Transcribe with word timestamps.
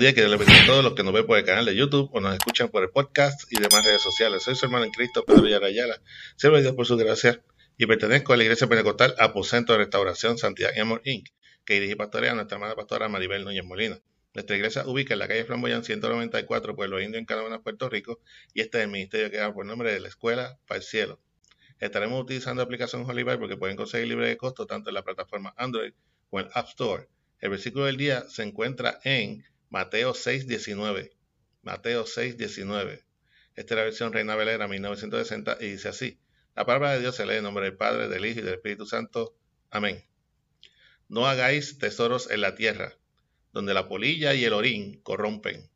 días, 0.00 0.14
que 0.14 0.26
les 0.26 0.38
bendiga 0.38 0.62
a 0.62 0.66
todos 0.66 0.82
los 0.82 0.94
que 0.94 1.02
nos 1.02 1.12
ven 1.12 1.26
por 1.26 1.36
el 1.36 1.44
canal 1.44 1.66
de 1.66 1.76
YouTube 1.76 2.08
o 2.14 2.20
nos 2.20 2.32
escuchan 2.32 2.70
por 2.70 2.82
el 2.82 2.88
podcast 2.88 3.42
y 3.52 3.60
demás 3.60 3.84
redes 3.84 4.00
sociales. 4.00 4.42
Soy 4.42 4.54
su 4.54 4.64
hermano 4.64 4.86
en 4.86 4.92
Cristo, 4.92 5.26
Pedro 5.26 5.46
Yarayala. 5.46 6.00
Sirve 6.36 6.62
Dios 6.62 6.74
por 6.74 6.86
su 6.86 6.96
gracia 6.96 7.42
y 7.76 7.84
pertenezco 7.84 8.32
a 8.32 8.38
la 8.38 8.44
Iglesia 8.44 8.66
Pentecostal 8.66 9.14
Aposento 9.18 9.74
de 9.74 9.80
Restauración 9.80 10.38
Santidad 10.38 10.70
y 10.74 10.80
Amor 10.80 11.02
Inc., 11.04 11.28
que 11.66 11.74
dirige 11.74 11.96
pastorea 11.96 12.32
a 12.32 12.34
nuestra 12.34 12.56
amada 12.56 12.74
pastora 12.76 13.10
Maribel 13.10 13.44
Núñez 13.44 13.62
Molina. 13.62 14.00
Nuestra 14.32 14.56
iglesia 14.56 14.86
ubica 14.86 15.12
en 15.12 15.18
la 15.18 15.28
calle 15.28 15.44
Flamboyán 15.44 15.84
194, 15.84 16.74
Pueblo 16.74 16.98
Indio, 16.98 17.18
en 17.18 17.26
Canadá, 17.26 17.60
Puerto 17.60 17.90
Rico, 17.90 18.20
y 18.54 18.62
este 18.62 18.78
es 18.78 18.84
el 18.84 18.90
ministerio 18.90 19.30
que 19.30 19.36
da 19.36 19.52
por 19.52 19.66
nombre 19.66 19.92
de 19.92 20.00
la 20.00 20.08
Escuela 20.08 20.58
para 20.66 20.78
el 20.78 20.82
Cielo. 20.82 21.20
Estaremos 21.78 22.22
utilizando 22.22 22.62
la 22.62 22.64
aplicación 22.64 23.06
porque 23.06 23.56
pueden 23.58 23.76
conseguir 23.76 24.08
libre 24.08 24.28
de 24.28 24.38
costo 24.38 24.66
tanto 24.66 24.88
en 24.88 24.94
la 24.94 25.02
plataforma 25.02 25.52
Android 25.58 25.92
como 26.30 26.40
en 26.40 26.48
App 26.54 26.68
Store. 26.68 27.08
El 27.38 27.50
versículo 27.50 27.84
del 27.84 27.98
día 27.98 28.24
se 28.30 28.44
encuentra 28.44 28.98
en 29.04 29.44
Mateo 29.70 30.14
6.19. 30.14 31.12
Mateo 31.62 32.04
6.19. 32.04 33.04
Esta 33.54 33.74
es 33.74 33.78
la 33.78 33.84
versión 33.84 34.12
Reina 34.12 34.34
Valera 34.34 34.66
1960 34.66 35.58
y 35.60 35.70
dice 35.70 35.88
así. 35.88 36.18
La 36.56 36.66
palabra 36.66 36.92
de 36.92 37.00
Dios 37.00 37.14
se 37.14 37.24
lee 37.24 37.36
en 37.36 37.44
nombre 37.44 37.66
del 37.66 37.76
Padre, 37.76 38.08
del 38.08 38.26
Hijo 38.26 38.40
y 38.40 38.42
del 38.42 38.54
Espíritu 38.54 38.84
Santo. 38.84 39.36
Amén. 39.70 40.04
No 41.08 41.28
hagáis 41.28 41.78
tesoros 41.78 42.28
en 42.32 42.40
la 42.40 42.56
tierra, 42.56 42.98
donde 43.52 43.72
la 43.72 43.88
polilla 43.88 44.34
y 44.34 44.44
el 44.44 44.54
orín 44.54 45.00
corrompen, 45.02 45.70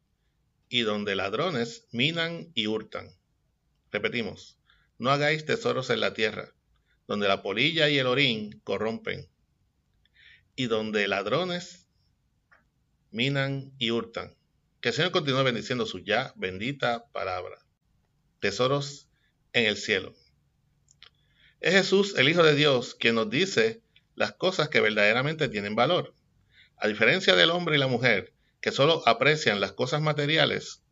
y 0.69 0.81
donde 0.81 1.15
ladrones 1.15 1.87
minan 1.93 2.51
y 2.53 2.67
hurtan. 2.67 3.17
Repetimos, 3.93 4.59
no 4.99 5.11
hagáis 5.11 5.45
tesoros 5.45 5.91
en 5.91 6.01
la 6.01 6.15
tierra, 6.15 6.53
donde 7.07 7.29
la 7.29 7.43
polilla 7.43 7.89
y 7.89 7.99
el 7.99 8.09
orín 8.09 8.61
corrompen, 8.65 9.29
y 10.57 10.67
donde 10.67 11.07
ladrones 11.07 11.84
minan 13.15 13.73
y 13.79 13.93
hurtan. 13.93 14.35
Que 14.81 14.89
el 14.89 14.95
Señor 14.95 15.13
continúe 15.13 15.45
bendiciendo 15.45 15.87
su 15.87 16.01
ya 16.01 16.33
bendita 16.35 17.07
palabra. 17.13 17.59
Tesoros 18.41 19.09
en 19.53 19.67
el 19.67 19.77
cielo. 19.77 20.15
Es 21.61 21.75
Jesús, 21.75 22.15
el 22.19 22.29
Hijo 22.29 22.43
de 22.43 22.57
Dios, 22.57 22.97
quien 22.97 23.15
nos 23.15 23.31
dice 23.31 23.81
las 24.17 24.33
cosas 24.33 24.69
que 24.69 24.81
verdaderamente 24.81 25.49
tienen 25.49 25.77
valor. 25.77 26.13
A 26.77 26.89
diferencia 26.89 27.37
del 27.37 27.51
hombre 27.51 27.77
y 27.77 27.79
la 27.79 27.87
mujer, 27.87 28.35
que 28.61 28.73
solo 28.73 29.07
aprecian 29.07 29.61
las 29.61 29.73
cosas 29.73 30.03
materiales, 30.03 30.83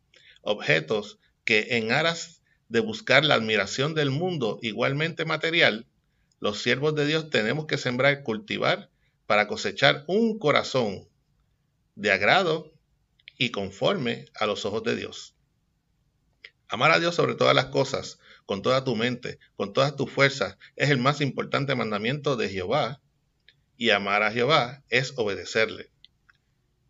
objetos 0.41 1.19
que 1.43 1.77
en 1.77 1.91
aras 1.91 2.41
de 2.69 2.79
buscar 2.79 3.25
la 3.25 3.35
admiración 3.35 3.95
del 3.95 4.11
mundo 4.11 4.59
igualmente 4.61 5.25
material, 5.25 5.87
los 6.39 6.61
siervos 6.61 6.95
de 6.95 7.05
Dios 7.05 7.29
tenemos 7.29 7.65
que 7.65 7.77
sembrar, 7.77 8.23
cultivar, 8.23 8.89
para 9.27 9.47
cosechar 9.47 10.05
un 10.07 10.39
corazón 10.39 11.07
de 11.95 12.11
agrado 12.11 12.73
y 13.37 13.51
conforme 13.51 14.25
a 14.35 14.45
los 14.45 14.65
ojos 14.65 14.83
de 14.83 14.95
Dios. 14.95 15.35
Amar 16.67 16.91
a 16.91 16.99
Dios 16.99 17.15
sobre 17.15 17.35
todas 17.35 17.55
las 17.55 17.65
cosas, 17.65 18.19
con 18.45 18.61
toda 18.61 18.83
tu 18.83 18.95
mente, 18.95 19.39
con 19.55 19.73
todas 19.73 19.95
tus 19.95 20.09
fuerzas, 20.09 20.57
es 20.75 20.89
el 20.89 20.97
más 20.97 21.21
importante 21.21 21.75
mandamiento 21.75 22.35
de 22.35 22.49
Jehová, 22.49 22.99
y 23.77 23.91
amar 23.91 24.23
a 24.23 24.31
Jehová 24.31 24.83
es 24.89 25.13
obedecerle. 25.17 25.91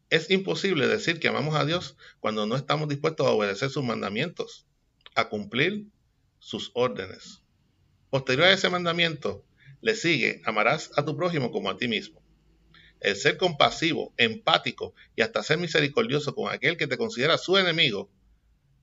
Es 0.10 0.30
imposible 0.30 0.88
decir 0.88 1.20
que 1.20 1.28
amamos 1.28 1.56
a 1.56 1.66
Dios 1.66 1.98
cuando 2.20 2.46
no 2.46 2.56
estamos 2.56 2.88
dispuestos 2.88 3.28
a 3.28 3.32
obedecer 3.32 3.70
sus 3.70 3.84
mandamientos, 3.84 4.68
a 5.16 5.28
cumplir 5.28 5.88
sus 6.40 6.72
órdenes. 6.76 7.42
Posterior 8.10 8.48
a 8.48 8.54
ese 8.54 8.70
mandamiento, 8.70 9.44
le 9.82 9.96
sigue, 9.96 10.42
amarás 10.46 10.92
a 10.96 11.04
tu 11.04 11.18
prójimo 11.18 11.52
como 11.52 11.70
a 11.70 11.78
ti 11.78 11.88
mismo. 11.88 12.23
El 13.04 13.16
ser 13.16 13.38
compasivo, 13.38 14.14
empático 14.18 14.96
y 15.16 15.22
hasta 15.22 15.44
ser 15.44 15.58
misericordioso 15.60 16.34
con 16.34 16.52
aquel 16.52 16.78
que 16.78 16.88
te 16.88 16.98
considera 16.98 17.38
su 17.38 17.58
enemigo, 17.58 18.10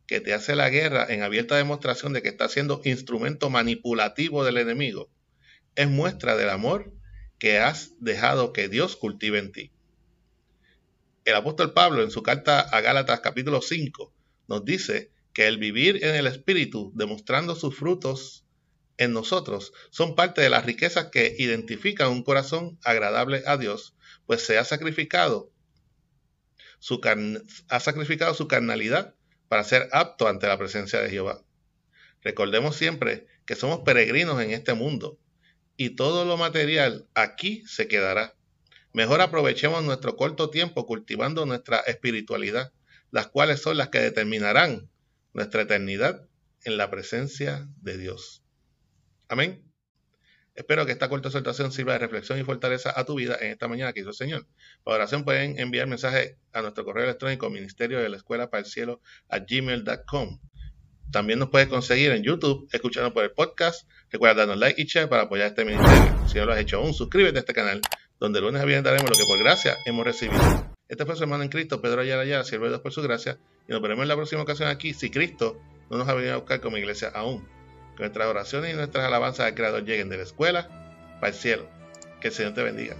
que 0.06 0.20
te 0.20 0.34
hace 0.34 0.54
la 0.56 0.68
guerra 0.68 1.06
en 1.08 1.22
abierta 1.22 1.56
demostración 1.56 2.12
de 2.12 2.20
que 2.20 2.28
está 2.28 2.48
siendo 2.48 2.82
instrumento 2.84 3.48
manipulativo 3.48 4.44
del 4.44 4.58
enemigo, 4.58 5.10
es 5.74 5.88
muestra 5.88 6.36
del 6.36 6.50
amor 6.50 6.92
que 7.38 7.58
has 7.58 7.92
dejado 7.98 8.52
que 8.52 8.68
Dios 8.68 8.96
cultive 8.96 9.38
en 9.38 9.52
ti. 9.52 9.72
El 11.24 11.34
apóstol 11.34 11.72
Pablo 11.72 12.02
en 12.02 12.10
su 12.10 12.22
carta 12.22 12.60
a 12.60 12.80
Gálatas 12.80 13.20
capítulo 13.20 13.62
5 13.62 14.12
nos 14.48 14.64
dice 14.64 15.10
que 15.32 15.46
el 15.46 15.58
vivir 15.58 16.04
en 16.04 16.14
el 16.14 16.26
Espíritu, 16.26 16.92
demostrando 16.94 17.54
sus 17.54 17.76
frutos 17.76 18.44
en 18.98 19.12
nosotros, 19.12 19.72
son 19.90 20.14
parte 20.14 20.42
de 20.42 20.50
las 20.50 20.66
riquezas 20.66 21.06
que 21.06 21.34
identifican 21.38 22.10
un 22.10 22.22
corazón 22.22 22.78
agradable 22.84 23.42
a 23.46 23.56
Dios, 23.56 23.94
pues 24.30 24.46
se 24.46 24.58
ha 24.58 24.64
sacrificado 24.64 25.50
su, 26.78 27.00
ha 27.68 27.80
sacrificado 27.80 28.32
su 28.32 28.46
carnalidad 28.46 29.16
para 29.48 29.64
ser 29.64 29.88
apto 29.90 30.28
ante 30.28 30.46
la 30.46 30.56
presencia 30.56 31.00
de 31.00 31.10
Jehová. 31.10 31.42
Recordemos 32.22 32.76
siempre 32.76 33.26
que 33.44 33.56
somos 33.56 33.80
peregrinos 33.80 34.40
en 34.40 34.52
este 34.52 34.74
mundo 34.74 35.18
y 35.76 35.96
todo 35.96 36.24
lo 36.24 36.36
material 36.36 37.08
aquí 37.14 37.64
se 37.66 37.88
quedará. 37.88 38.36
Mejor 38.92 39.20
aprovechemos 39.20 39.82
nuestro 39.82 40.14
corto 40.14 40.48
tiempo 40.48 40.86
cultivando 40.86 41.44
nuestra 41.44 41.80
espiritualidad, 41.80 42.72
las 43.10 43.26
cuales 43.26 43.60
son 43.60 43.78
las 43.78 43.88
que 43.88 43.98
determinarán 43.98 44.88
nuestra 45.32 45.62
eternidad 45.62 46.24
en 46.62 46.76
la 46.76 46.88
presencia 46.88 47.68
de 47.82 47.98
Dios. 47.98 48.44
Amén. 49.26 49.69
Espero 50.60 50.84
que 50.84 50.92
esta 50.92 51.08
corta 51.08 51.28
exhortación 51.28 51.72
sirva 51.72 51.94
de 51.94 52.00
reflexión 52.00 52.38
y 52.38 52.44
fortaleza 52.44 52.92
a 52.94 53.06
tu 53.06 53.14
vida 53.14 53.34
en 53.40 53.50
esta 53.50 53.66
mañana 53.66 53.94
que 53.94 54.00
hizo 54.00 54.10
el 54.10 54.14
Señor. 54.14 54.46
Para 54.84 54.96
oración 54.96 55.24
pueden 55.24 55.58
enviar 55.58 55.86
mensaje 55.86 56.36
a 56.52 56.60
nuestro 56.60 56.84
correo 56.84 57.04
electrónico 57.04 57.48
ministerio 57.48 57.98
de 57.98 58.10
la 58.10 58.18
escuela 58.18 58.50
para 58.50 58.60
el 58.60 58.66
cielo 58.66 59.00
a 59.30 59.38
gmail.com. 59.38 60.38
También 61.10 61.38
nos 61.38 61.48
puedes 61.48 61.68
conseguir 61.68 62.10
en 62.10 62.22
YouTube, 62.22 62.68
escuchando 62.72 63.14
por 63.14 63.24
el 63.24 63.30
podcast. 63.30 63.88
Recuerda 64.10 64.40
darnos 64.40 64.58
like 64.58 64.82
y 64.82 64.84
share 64.84 65.08
para 65.08 65.22
apoyar 65.22 65.46
este 65.46 65.64
ministerio. 65.64 66.28
Si 66.28 66.36
no 66.36 66.44
lo 66.44 66.52
has 66.52 66.60
hecho 66.60 66.76
aún, 66.76 66.92
suscríbete 66.92 67.38
a 67.38 67.40
este 67.40 67.54
canal, 67.54 67.80
donde 68.18 68.42
lunes 68.42 68.60
a 68.60 68.66
viernes 68.66 68.84
daremos 68.84 69.08
lo 69.08 69.16
que 69.16 69.24
por 69.26 69.38
gracia 69.38 69.78
hemos 69.86 70.04
recibido. 70.04 70.42
Este 70.88 71.06
fue 71.06 71.16
su 71.16 71.22
hermano 71.22 71.42
en 71.42 71.48
Cristo, 71.48 71.80
Pedro 71.80 72.02
Ayala 72.02 72.20
Ayala, 72.20 72.44
siervo 72.44 72.66
de 72.66 72.72
Dios 72.72 72.82
por 72.82 72.92
su 72.92 73.00
gracia, 73.00 73.38
y 73.66 73.72
nos 73.72 73.80
veremos 73.80 74.02
en 74.02 74.08
la 74.08 74.16
próxima 74.16 74.42
ocasión 74.42 74.68
aquí, 74.68 74.92
si 74.92 75.08
Cristo 75.08 75.58
no 75.88 75.96
nos 75.96 76.06
ha 76.06 76.12
venido 76.12 76.34
a 76.34 76.36
buscar 76.36 76.60
como 76.60 76.76
iglesia 76.76 77.08
aún. 77.14 77.48
Nuestras 78.00 78.28
oraciones 78.28 78.72
y 78.72 78.76
nuestras 78.76 79.04
alabanzas 79.04 79.46
al 79.46 79.54
Creador 79.54 79.84
lleguen 79.84 80.08
de 80.08 80.16
la 80.16 80.22
escuela 80.22 80.68
para 81.20 81.28
el 81.28 81.34
cielo. 81.34 81.68
Que 82.20 82.28
el 82.28 82.34
Señor 82.34 82.54
te 82.54 82.62
bendiga. 82.62 82.96